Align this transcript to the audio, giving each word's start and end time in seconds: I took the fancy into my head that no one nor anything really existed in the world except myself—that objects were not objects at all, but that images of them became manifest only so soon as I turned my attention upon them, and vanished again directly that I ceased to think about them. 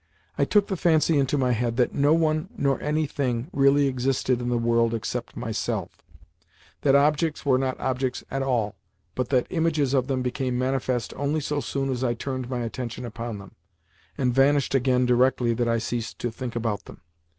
I 0.35 0.45
took 0.45 0.65
the 0.65 0.75
fancy 0.75 1.19
into 1.19 1.37
my 1.37 1.51
head 1.51 1.77
that 1.77 1.93
no 1.93 2.11
one 2.15 2.49
nor 2.57 2.81
anything 2.81 3.51
really 3.53 3.85
existed 3.85 4.41
in 4.41 4.49
the 4.49 4.57
world 4.57 4.95
except 4.95 5.37
myself—that 5.37 6.95
objects 6.95 7.45
were 7.45 7.59
not 7.59 7.79
objects 7.79 8.23
at 8.31 8.41
all, 8.41 8.73
but 9.13 9.29
that 9.29 9.45
images 9.51 9.93
of 9.93 10.07
them 10.07 10.23
became 10.23 10.57
manifest 10.57 11.13
only 11.17 11.39
so 11.39 11.59
soon 11.59 11.91
as 11.91 12.03
I 12.03 12.15
turned 12.15 12.49
my 12.49 12.61
attention 12.61 13.05
upon 13.05 13.37
them, 13.37 13.51
and 14.17 14.33
vanished 14.33 14.73
again 14.73 15.05
directly 15.05 15.53
that 15.53 15.67
I 15.69 15.77
ceased 15.77 16.17
to 16.17 16.31
think 16.31 16.55
about 16.55 16.85
them. 16.85 17.01